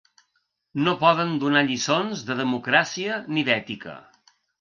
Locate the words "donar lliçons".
1.43-2.23